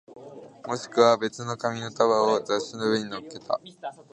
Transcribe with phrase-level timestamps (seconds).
[0.65, 3.61] もしくは別の紙の束を雑誌の上に乗っけた